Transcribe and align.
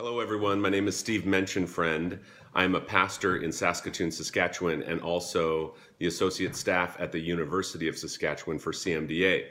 Hello, 0.00 0.18
everyone. 0.18 0.60
My 0.60 0.70
name 0.70 0.88
is 0.88 0.96
Steve 0.96 1.22
Menshenfriend. 1.22 2.18
I'm 2.52 2.74
a 2.74 2.80
pastor 2.80 3.36
in 3.36 3.52
Saskatoon, 3.52 4.10
Saskatchewan, 4.10 4.82
and 4.82 5.00
also 5.00 5.76
the 5.98 6.08
associate 6.08 6.56
staff 6.56 6.96
at 6.98 7.12
the 7.12 7.20
University 7.20 7.86
of 7.86 7.96
Saskatchewan 7.96 8.58
for 8.58 8.72
CMDA. 8.72 9.44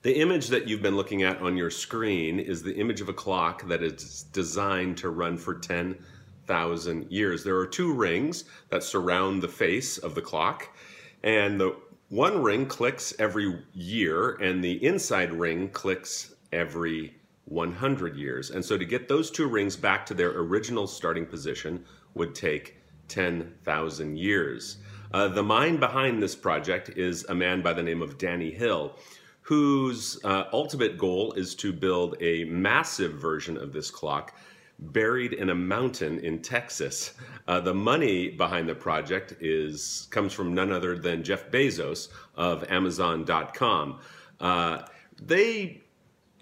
The 0.00 0.18
image 0.18 0.46
that 0.46 0.66
you've 0.66 0.80
been 0.80 0.96
looking 0.96 1.24
at 1.24 1.42
on 1.42 1.58
your 1.58 1.68
screen 1.68 2.40
is 2.40 2.62
the 2.62 2.74
image 2.76 3.02
of 3.02 3.10
a 3.10 3.12
clock 3.12 3.68
that 3.68 3.82
is 3.82 4.22
designed 4.32 4.96
to 4.96 5.10
run 5.10 5.36
for 5.36 5.56
10,000 5.56 7.12
years. 7.12 7.44
There 7.44 7.58
are 7.58 7.66
two 7.66 7.92
rings 7.92 8.44
that 8.70 8.82
surround 8.82 9.42
the 9.42 9.48
face 9.48 9.98
of 9.98 10.14
the 10.14 10.22
clock, 10.22 10.74
and 11.22 11.60
the 11.60 11.76
one 12.08 12.42
ring 12.42 12.64
clicks 12.64 13.12
every 13.18 13.62
year, 13.74 14.36
and 14.36 14.64
the 14.64 14.82
inside 14.82 15.34
ring 15.34 15.68
clicks 15.68 16.34
every 16.50 17.14
100 17.48 18.16
years. 18.16 18.50
And 18.50 18.64
so 18.64 18.76
to 18.76 18.84
get 18.84 19.08
those 19.08 19.30
two 19.30 19.48
rings 19.48 19.76
back 19.76 20.04
to 20.06 20.14
their 20.14 20.30
original 20.30 20.86
starting 20.86 21.26
position 21.26 21.84
would 22.14 22.34
take 22.34 22.76
10,000 23.08 24.18
years. 24.18 24.78
Uh, 25.12 25.28
the 25.28 25.42
mind 25.42 25.80
behind 25.80 26.22
this 26.22 26.36
project 26.36 26.90
is 26.90 27.24
a 27.24 27.34
man 27.34 27.62
by 27.62 27.72
the 27.72 27.82
name 27.82 28.02
of 28.02 28.18
Danny 28.18 28.50
Hillis, 28.50 28.92
whose 29.40 30.22
uh, 30.24 30.44
ultimate 30.52 30.98
goal 30.98 31.32
is 31.32 31.54
to 31.54 31.72
build 31.72 32.16
a 32.20 32.44
massive 32.44 33.14
version 33.14 33.56
of 33.56 33.72
this 33.72 33.90
clock 33.90 34.34
buried 34.78 35.32
in 35.32 35.50
a 35.50 35.54
mountain 35.54 36.20
in 36.20 36.40
Texas. 36.40 37.14
Uh, 37.48 37.58
the 37.58 37.74
money 37.74 38.28
behind 38.28 38.68
the 38.68 38.74
project 38.74 39.34
is 39.40 40.06
comes 40.10 40.32
from 40.32 40.54
none 40.54 40.70
other 40.70 40.96
than 40.96 41.24
Jeff 41.24 41.50
Bezos 41.50 42.08
of 42.36 42.70
Amazon.com. 42.70 43.98
Uh, 44.38 44.82
they 45.20 45.82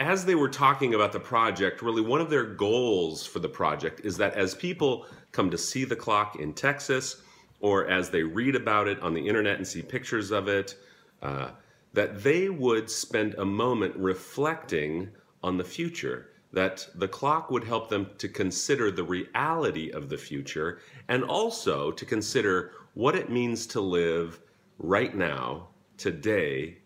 as 0.01 0.25
they 0.25 0.35
were 0.35 0.49
talking 0.49 0.95
about 0.95 1.13
the 1.13 1.21
project, 1.21 1.83
really 1.83 2.03
one 2.03 2.21
of 2.21 2.29
their 2.31 2.45
goals 2.45 3.27
for 3.27 3.39
the 3.39 3.49
project 3.49 4.01
is 4.05 4.17
that 4.19 4.35
as 4.35 4.55
people 4.55 5.07
come 5.33 5.51
to 5.51 5.59
see 5.59 5.85
the 5.85 5.97
clock 5.97 6.37
in 6.37 6.53
Texas, 6.53 7.23
or 7.61 7.87
as 7.89 8.11
they 8.11 8.23
read 8.23 8.55
about 8.55 8.89
it 8.89 9.01
on 9.01 9.15
the 9.15 9.27
internet 9.27 9.57
and 9.57 9.67
see 9.67 9.83
pictures 9.83 10.31
of 10.31 10.49
it, 10.49 10.77
uh, 11.23 11.51
that 11.95 12.23
they 12.23 12.51
would 12.51 12.91
spend 12.91 13.35
a 13.35 13.45
moment 13.45 13.97
reflecting 13.97 15.09
on 15.43 15.57
the 15.57 15.65
future, 15.65 16.29
that 16.53 16.87
the 16.97 17.09
clock 17.09 17.51
would 17.51 17.65
help 17.65 17.89
them 17.89 18.11
to 18.19 18.29
consider 18.29 18.91
the 18.91 19.03
reality 19.03 19.91
of 19.91 20.11
the 20.11 20.19
future 20.19 20.81
and 21.09 21.25
also 21.25 21.91
to 21.91 22.05
consider 22.05 22.73
what 22.93 23.17
it 23.17 23.31
means 23.31 23.67
to 23.67 23.81
live 23.81 24.41
right 24.79 25.15
now, 25.17 25.69
today, 25.97 26.77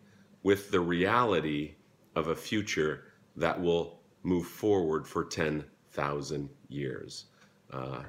with 0.44 0.70
the 0.70 0.80
reality 0.80 1.74
of 2.16 2.28
a 2.28 2.36
future 2.36 3.04
that 3.36 3.60
will 3.60 4.00
move 4.22 4.46
forward 4.46 5.06
for 5.06 5.24
10,000 5.24 6.48
years. 6.68 7.26
Uh, 7.72 8.02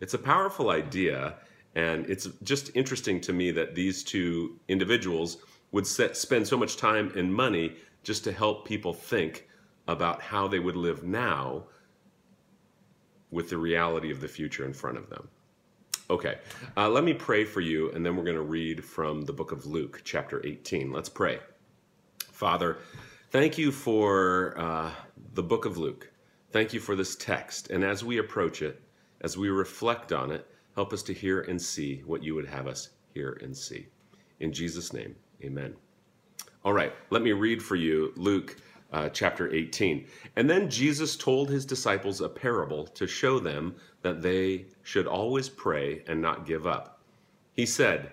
it's 0.00 0.14
a 0.14 0.18
powerful 0.18 0.70
idea, 0.70 1.36
and 1.74 2.08
it's 2.10 2.26
just 2.42 2.74
interesting 2.74 3.20
to 3.20 3.32
me 3.32 3.50
that 3.52 3.74
these 3.74 4.02
two 4.02 4.58
individuals 4.68 5.38
would 5.70 5.86
set, 5.86 6.16
spend 6.16 6.46
so 6.46 6.56
much 6.56 6.76
time 6.76 7.12
and 7.16 7.32
money 7.32 7.76
just 8.02 8.24
to 8.24 8.32
help 8.32 8.66
people 8.66 8.92
think 8.92 9.48
about 9.88 10.20
how 10.20 10.48
they 10.48 10.58
would 10.58 10.76
live 10.76 11.04
now 11.04 11.64
with 13.30 13.48
the 13.48 13.56
reality 13.56 14.10
of 14.10 14.20
the 14.20 14.28
future 14.28 14.64
in 14.64 14.72
front 14.72 14.98
of 14.98 15.08
them. 15.08 15.28
Okay, 16.10 16.38
uh, 16.76 16.88
let 16.88 17.04
me 17.04 17.14
pray 17.14 17.44
for 17.44 17.60
you, 17.60 17.90
and 17.92 18.04
then 18.04 18.16
we're 18.16 18.24
going 18.24 18.36
to 18.36 18.42
read 18.42 18.84
from 18.84 19.22
the 19.22 19.32
book 19.32 19.52
of 19.52 19.64
Luke, 19.66 20.02
chapter 20.04 20.44
18. 20.44 20.92
Let's 20.92 21.08
pray. 21.08 21.38
Father, 22.30 22.78
Thank 23.32 23.56
you 23.56 23.72
for 23.72 24.52
uh, 24.58 24.90
the 25.32 25.42
book 25.42 25.64
of 25.64 25.78
Luke. 25.78 26.12
Thank 26.50 26.74
you 26.74 26.80
for 26.80 26.94
this 26.94 27.16
text. 27.16 27.70
And 27.70 27.82
as 27.82 28.04
we 28.04 28.18
approach 28.18 28.60
it, 28.60 28.82
as 29.22 29.38
we 29.38 29.48
reflect 29.48 30.12
on 30.12 30.30
it, 30.30 30.46
help 30.74 30.92
us 30.92 31.02
to 31.04 31.14
hear 31.14 31.40
and 31.40 31.60
see 31.60 32.02
what 32.04 32.22
you 32.22 32.34
would 32.34 32.46
have 32.46 32.66
us 32.66 32.90
hear 33.14 33.38
and 33.40 33.56
see. 33.56 33.86
In 34.40 34.52
Jesus' 34.52 34.92
name, 34.92 35.16
amen. 35.42 35.74
All 36.62 36.74
right, 36.74 36.92
let 37.08 37.22
me 37.22 37.32
read 37.32 37.62
for 37.62 37.74
you 37.74 38.12
Luke 38.16 38.58
uh, 38.92 39.08
chapter 39.08 39.50
18. 39.50 40.06
And 40.36 40.50
then 40.50 40.68
Jesus 40.68 41.16
told 41.16 41.48
his 41.48 41.64
disciples 41.64 42.20
a 42.20 42.28
parable 42.28 42.86
to 42.88 43.06
show 43.06 43.38
them 43.38 43.76
that 44.02 44.20
they 44.20 44.66
should 44.82 45.06
always 45.06 45.48
pray 45.48 46.02
and 46.06 46.20
not 46.20 46.44
give 46.44 46.66
up. 46.66 47.00
He 47.54 47.64
said, 47.64 48.12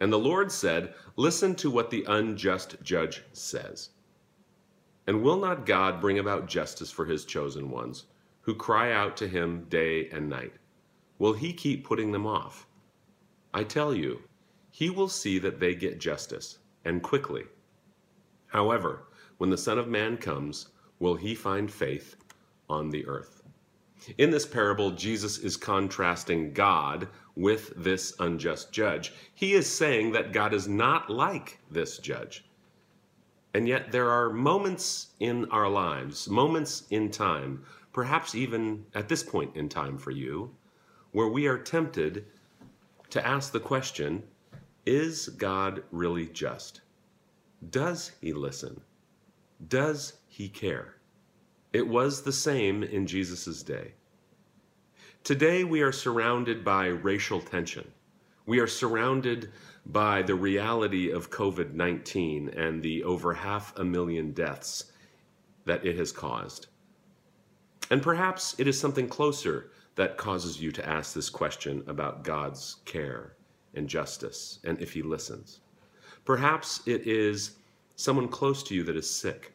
and 0.00 0.12
the 0.12 0.18
Lord 0.18 0.52
said, 0.52 0.94
Listen 1.16 1.54
to 1.56 1.70
what 1.70 1.90
the 1.90 2.04
unjust 2.08 2.76
judge 2.82 3.22
says. 3.32 3.90
And 5.06 5.22
will 5.22 5.38
not 5.38 5.66
God 5.66 6.00
bring 6.00 6.18
about 6.18 6.46
justice 6.46 6.90
for 6.90 7.04
his 7.06 7.24
chosen 7.24 7.70
ones, 7.70 8.04
who 8.42 8.54
cry 8.54 8.92
out 8.92 9.16
to 9.16 9.28
him 9.28 9.64
day 9.68 10.08
and 10.10 10.28
night? 10.28 10.52
Will 11.18 11.32
he 11.32 11.52
keep 11.52 11.84
putting 11.84 12.12
them 12.12 12.26
off? 12.26 12.66
I 13.52 13.64
tell 13.64 13.92
you, 13.92 14.20
he 14.70 14.90
will 14.90 15.08
see 15.08 15.38
that 15.40 15.58
they 15.58 15.74
get 15.74 15.98
justice, 15.98 16.58
and 16.84 17.02
quickly. 17.02 17.44
However, 18.46 19.08
when 19.38 19.50
the 19.50 19.58
Son 19.58 19.78
of 19.78 19.88
Man 19.88 20.16
comes, 20.16 20.68
will 21.00 21.16
he 21.16 21.34
find 21.34 21.70
faith 21.70 22.16
on 22.68 22.90
the 22.90 23.06
earth? 23.06 23.37
In 24.16 24.30
this 24.30 24.46
parable, 24.46 24.92
Jesus 24.92 25.38
is 25.38 25.56
contrasting 25.56 26.52
God 26.52 27.08
with 27.34 27.72
this 27.76 28.14
unjust 28.20 28.72
judge. 28.72 29.12
He 29.34 29.54
is 29.54 29.70
saying 29.70 30.12
that 30.12 30.32
God 30.32 30.54
is 30.54 30.68
not 30.68 31.10
like 31.10 31.58
this 31.70 31.98
judge. 31.98 32.44
And 33.54 33.66
yet, 33.66 33.90
there 33.90 34.10
are 34.10 34.30
moments 34.30 35.08
in 35.20 35.46
our 35.50 35.68
lives, 35.68 36.28
moments 36.28 36.84
in 36.90 37.10
time, 37.10 37.64
perhaps 37.92 38.34
even 38.34 38.86
at 38.94 39.08
this 39.08 39.22
point 39.22 39.56
in 39.56 39.68
time 39.68 39.98
for 39.98 40.10
you, 40.10 40.54
where 41.12 41.28
we 41.28 41.46
are 41.46 41.58
tempted 41.58 42.26
to 43.10 43.26
ask 43.26 43.52
the 43.52 43.60
question 43.60 44.22
Is 44.86 45.28
God 45.28 45.82
really 45.90 46.28
just? 46.28 46.82
Does 47.70 48.12
he 48.20 48.32
listen? 48.32 48.80
Does 49.66 50.18
he 50.28 50.48
care? 50.48 50.97
It 51.72 51.86
was 51.86 52.22
the 52.22 52.32
same 52.32 52.82
in 52.82 53.06
Jesus' 53.06 53.62
day. 53.62 53.92
Today, 55.22 55.64
we 55.64 55.82
are 55.82 55.92
surrounded 55.92 56.64
by 56.64 56.86
racial 56.86 57.40
tension. 57.40 57.90
We 58.46 58.60
are 58.60 58.66
surrounded 58.66 59.52
by 59.84 60.22
the 60.22 60.34
reality 60.34 61.10
of 61.10 61.30
COVID 61.30 61.74
19 61.74 62.48
and 62.56 62.82
the 62.82 63.04
over 63.04 63.34
half 63.34 63.76
a 63.76 63.84
million 63.84 64.32
deaths 64.32 64.92
that 65.66 65.84
it 65.84 65.96
has 65.98 66.10
caused. 66.10 66.68
And 67.90 68.02
perhaps 68.02 68.54
it 68.58 68.66
is 68.66 68.80
something 68.80 69.06
closer 69.06 69.70
that 69.96 70.16
causes 70.16 70.60
you 70.62 70.72
to 70.72 70.88
ask 70.88 71.12
this 71.12 71.28
question 71.28 71.82
about 71.86 72.24
God's 72.24 72.76
care 72.86 73.34
and 73.74 73.86
justice 73.86 74.60
and 74.64 74.80
if 74.80 74.92
He 74.92 75.02
listens. 75.02 75.60
Perhaps 76.24 76.80
it 76.86 77.06
is 77.06 77.56
someone 77.96 78.28
close 78.28 78.62
to 78.62 78.74
you 78.74 78.82
that 78.84 78.96
is 78.96 79.10
sick, 79.10 79.52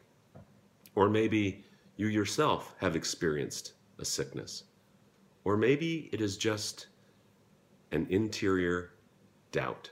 or 0.94 1.08
maybe 1.08 1.63
you 1.96 2.08
yourself 2.08 2.74
have 2.78 2.96
experienced 2.96 3.74
a 3.98 4.04
sickness. 4.04 4.64
Or 5.44 5.56
maybe 5.56 6.08
it 6.12 6.20
is 6.20 6.36
just 6.36 6.88
an 7.92 8.06
interior 8.10 8.94
doubt. 9.52 9.90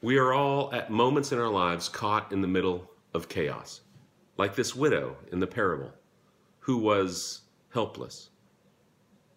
We 0.00 0.18
are 0.18 0.32
all 0.32 0.72
at 0.74 0.90
moments 0.90 1.32
in 1.32 1.38
our 1.38 1.48
lives 1.48 1.88
caught 1.88 2.32
in 2.32 2.40
the 2.40 2.48
middle 2.48 2.90
of 3.14 3.28
chaos, 3.28 3.80
like 4.36 4.54
this 4.54 4.76
widow 4.76 5.16
in 5.30 5.40
the 5.40 5.46
parable, 5.46 5.92
who 6.60 6.76
was 6.76 7.42
helpless, 7.70 8.30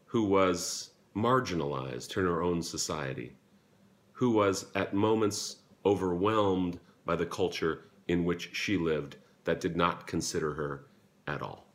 who 0.06 0.24
was 0.24 0.91
marginalized 1.15 2.18
in 2.18 2.25
her 2.25 2.41
own 2.41 2.62
society, 2.62 3.36
who 4.12 4.31
was 4.31 4.68
at 4.75 4.94
moments 4.94 5.57
overwhelmed 5.86 6.80
by 7.06 7.15
the 7.15 7.25
culture 7.25 7.86
in 8.07 8.25
which 8.25 8.56
she 8.56 8.77
lived 8.77 9.18
that 9.45 9.62
did 9.62 9.77
not 9.77 10.07
consider 10.07 10.53
her 10.53 10.86
at 11.27 11.42
all. 11.42 11.68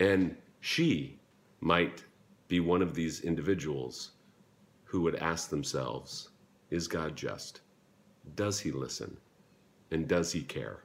And 0.00 0.36
she 0.60 1.18
might 1.60 2.04
be 2.48 2.60
one 2.60 2.82
of 2.82 2.94
these 2.94 3.20
individuals 3.20 4.10
who 4.84 5.00
would 5.02 5.16
ask 5.16 5.48
themselves 5.48 6.28
Is 6.70 6.86
God 6.86 7.16
just? 7.16 7.60
Does 8.36 8.60
he 8.60 8.70
listen? 8.70 9.16
And 9.90 10.06
does 10.06 10.32
he 10.32 10.42
care? 10.42 10.82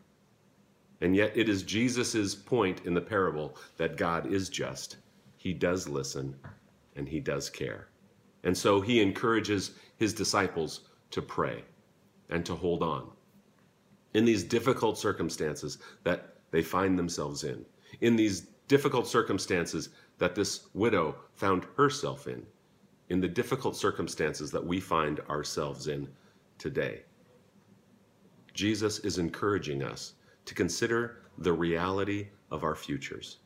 And 1.02 1.16
yet, 1.16 1.36
it 1.36 1.50
is 1.50 1.64
Jesus' 1.64 2.34
point 2.34 2.86
in 2.86 2.94
the 2.94 3.02
parable 3.02 3.58
that 3.78 3.98
God 3.98 4.32
is 4.32 4.48
just. 4.48 4.98
He 5.36 5.54
does 5.54 5.90
listen 5.90 6.36
and 6.96 7.10
he 7.10 7.20
does 7.20 7.50
care. 7.50 7.90
And 8.44 8.58
so 8.58 8.80
he 8.80 9.02
encourages 9.02 9.72
his 9.98 10.14
disciples 10.14 10.82
to 11.12 11.22
pray 11.22 11.64
and 12.30 12.46
to 12.46 12.56
hold 12.56 12.82
on 12.82 13.10
in 14.14 14.26
these 14.26 14.44
difficult 14.44 14.98
circumstances 14.98 15.78
that 16.04 16.36
they 16.52 16.62
find 16.62 16.98
themselves 16.98 17.44
in, 17.44 17.66
in 18.02 18.16
these 18.16 18.42
difficult 18.68 19.08
circumstances 19.08 19.90
that 20.20 20.36
this 20.36 20.68
widow 20.74 21.16
found 21.34 21.66
herself 21.76 22.28
in, 22.28 22.46
in 23.10 23.20
the 23.20 23.28
difficult 23.28 23.76
circumstances 23.76 24.52
that 24.52 24.66
we 24.66 24.80
find 24.80 25.20
ourselves 25.30 25.88
in 25.88 26.08
today. 26.58 27.02
Jesus 28.54 29.00
is 29.00 29.18
encouraging 29.18 29.84
us 29.84 30.14
to 30.46 30.54
consider 30.54 31.24
the 31.40 31.52
reality 31.52 32.28
of 32.52 32.64
our 32.64 32.76
futures, 32.76 33.38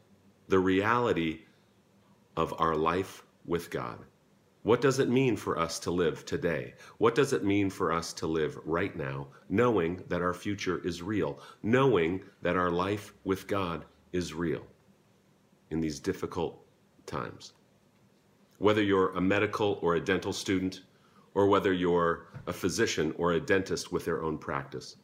the 0.49 0.59
reality 0.59 1.41
of 2.35 2.53
our 2.59 2.75
life 2.75 3.23
with 3.45 3.69
God. 3.69 3.99
What 4.67 4.81
does 4.81 4.99
it 4.99 5.07
mean 5.07 5.37
for 5.37 5.57
us 5.57 5.79
to 5.79 5.91
live 5.91 6.25
today? 6.25 6.73
What 6.97 7.15
does 7.15 7.31
it 7.31 7.45
mean 7.45 7.69
for 7.69 7.89
us 7.89 8.11
to 8.11 8.27
live 8.27 8.59
right 8.65 8.93
now, 8.97 9.27
knowing 9.47 10.03
that 10.09 10.21
our 10.21 10.33
future 10.33 10.85
is 10.85 11.01
real, 11.01 11.39
knowing 11.63 12.21
that 12.41 12.57
our 12.57 12.69
life 12.69 13.13
with 13.23 13.47
God 13.47 13.85
is 14.11 14.33
real 14.33 14.67
in 15.71 15.79
these 15.79 16.01
difficult 16.01 16.65
times? 17.05 17.53
Whether 18.57 18.83
you're 18.83 19.13
a 19.15 19.21
medical 19.21 19.79
or 19.81 19.95
a 19.95 20.01
dental 20.01 20.33
student, 20.33 20.81
or 21.33 21.47
whether 21.47 21.71
you're 21.71 22.27
a 22.45 22.51
physician 22.51 23.15
or 23.17 23.31
a 23.31 23.39
dentist 23.39 23.93
with 23.93 24.03
their 24.03 24.21
own 24.21 24.37
practice, 24.37 24.97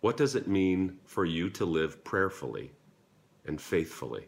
what 0.00 0.16
does 0.16 0.34
it 0.34 0.48
mean 0.48 0.98
for 1.04 1.24
you 1.24 1.48
to 1.50 1.64
live 1.64 2.02
prayerfully 2.02 2.72
and 3.46 3.60
faithfully, 3.60 4.26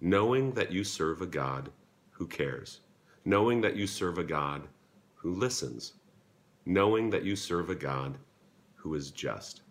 knowing 0.00 0.52
that 0.52 0.70
you 0.70 0.84
serve 0.84 1.20
a 1.20 1.26
God 1.26 1.72
who 2.12 2.28
cares? 2.28 2.78
Knowing 3.24 3.60
that 3.60 3.76
you 3.76 3.86
serve 3.86 4.18
a 4.18 4.24
God 4.24 4.68
who 5.14 5.30
listens, 5.30 5.94
knowing 6.66 7.10
that 7.10 7.24
you 7.24 7.36
serve 7.36 7.70
a 7.70 7.74
God 7.74 8.18
who 8.74 8.94
is 8.94 9.10
just. 9.10 9.62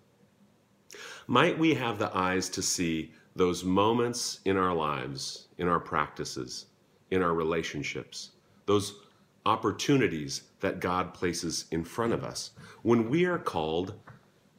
Might 1.27 1.57
we 1.57 1.73
have 1.73 1.99
the 1.99 2.15
eyes 2.15 2.49
to 2.49 2.61
see 2.61 3.13
those 3.35 3.63
moments 3.63 4.39
in 4.45 4.57
our 4.57 4.73
lives, 4.73 5.47
in 5.57 5.67
our 5.67 5.79
practices, 5.79 6.67
in 7.11 7.21
our 7.21 7.33
relationships, 7.33 8.31
those 8.65 8.95
opportunities 9.45 10.43
that 10.59 10.79
God 10.79 11.13
places 11.13 11.65
in 11.71 11.83
front 11.83 12.13
of 12.13 12.23
us 12.23 12.51
when 12.83 13.09
we 13.09 13.25
are 13.25 13.39
called 13.39 13.93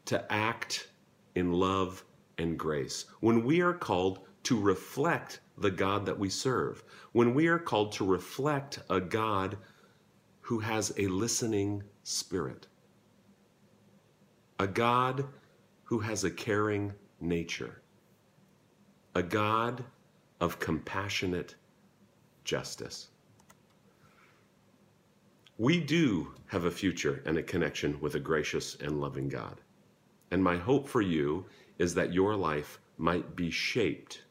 to 0.06 0.32
act 0.32 0.88
in 1.34 1.52
love 1.52 2.04
and 2.38 2.58
grace, 2.58 3.06
when 3.20 3.44
we 3.44 3.60
are 3.60 3.74
called 3.74 4.20
to 4.44 4.58
reflect 4.58 5.40
the 5.58 5.70
God 5.70 6.06
that 6.06 6.18
we 6.18 6.28
serve, 6.28 6.82
when 7.12 7.34
we 7.34 7.46
are 7.46 7.58
called 7.58 7.92
to 7.92 8.04
reflect 8.04 8.78
a 8.90 9.00
God 9.00 9.56
who 10.40 10.58
has 10.58 10.92
a 10.96 11.06
listening 11.06 11.82
spirit, 12.02 12.66
a 14.58 14.66
God 14.66 15.24
who 15.84 15.98
has 15.98 16.24
a 16.24 16.30
caring 16.30 16.92
nature, 17.20 17.82
a 19.14 19.22
God 19.22 19.84
of 20.40 20.58
compassionate 20.58 21.54
justice. 22.44 23.08
We 25.58 25.78
do 25.78 26.34
have 26.46 26.64
a 26.64 26.70
future 26.70 27.22
and 27.24 27.36
a 27.38 27.42
connection 27.42 28.00
with 28.00 28.14
a 28.14 28.20
gracious 28.20 28.76
and 28.80 29.00
loving 29.00 29.28
God. 29.28 29.60
And 30.30 30.42
my 30.42 30.56
hope 30.56 30.88
for 30.88 31.02
you 31.02 31.46
is 31.78 31.94
that 31.94 32.12
your 32.12 32.34
life 32.34 32.80
might 32.98 33.36
be 33.36 33.50
shaped 33.50 34.22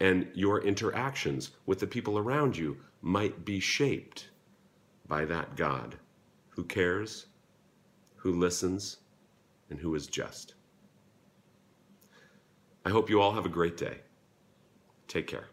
and 0.00 0.26
your 0.34 0.62
interactions 0.62 1.50
with 1.66 1.78
the 1.78 1.86
people 1.86 2.18
around 2.18 2.56
you 2.56 2.78
might 3.02 3.44
be 3.44 3.60
shaped 3.60 4.30
by 5.06 5.24
that 5.26 5.56
God 5.56 5.96
who 6.48 6.64
cares, 6.64 7.26
who 8.16 8.32
listens, 8.32 8.98
and 9.68 9.78
who 9.78 9.94
is 9.94 10.06
just. 10.06 10.54
I 12.84 12.90
hope 12.90 13.10
you 13.10 13.20
all 13.20 13.32
have 13.32 13.46
a 13.46 13.50
great 13.50 13.76
day. 13.76 13.98
Take 15.06 15.26
care. 15.26 15.48